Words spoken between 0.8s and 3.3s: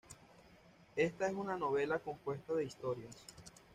Esta es una novela compuesta de historias.